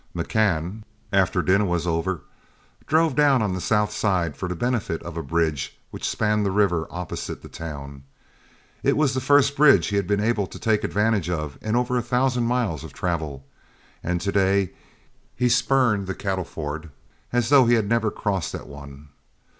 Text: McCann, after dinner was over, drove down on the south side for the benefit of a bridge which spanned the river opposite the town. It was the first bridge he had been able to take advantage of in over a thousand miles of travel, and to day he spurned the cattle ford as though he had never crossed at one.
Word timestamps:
McCann, 0.15 0.81
after 1.13 1.43
dinner 1.43 1.65
was 1.65 1.85
over, 1.85 2.21
drove 2.87 3.15
down 3.15 3.43
on 3.43 3.53
the 3.53 3.61
south 3.61 3.91
side 3.93 4.35
for 4.35 4.49
the 4.49 4.55
benefit 4.55 4.99
of 5.03 5.15
a 5.15 5.21
bridge 5.21 5.77
which 5.91 6.09
spanned 6.09 6.43
the 6.43 6.49
river 6.49 6.87
opposite 6.89 7.43
the 7.43 7.47
town. 7.47 8.01
It 8.81 8.97
was 8.97 9.13
the 9.13 9.21
first 9.21 9.55
bridge 9.55 9.85
he 9.89 9.97
had 9.97 10.07
been 10.07 10.19
able 10.19 10.47
to 10.47 10.57
take 10.57 10.83
advantage 10.83 11.29
of 11.29 11.59
in 11.61 11.75
over 11.75 11.99
a 11.99 12.01
thousand 12.01 12.45
miles 12.45 12.83
of 12.83 12.93
travel, 12.93 13.45
and 14.03 14.19
to 14.21 14.31
day 14.31 14.71
he 15.35 15.47
spurned 15.47 16.07
the 16.07 16.15
cattle 16.15 16.45
ford 16.45 16.89
as 17.31 17.49
though 17.49 17.67
he 17.67 17.75
had 17.75 17.87
never 17.87 18.09
crossed 18.09 18.55
at 18.55 18.65
one. 18.65 19.09